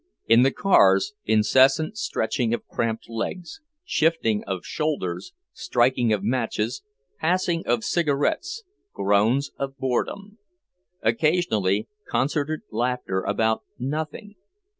[0.25, 6.81] In the cars, incessant stretching of cramped legs, shifting of shoulders, striking of matches,
[7.19, 10.39] passing of cigarettes, groans of boredom;
[11.03, 14.37] occasionally concerted laughter about nothing.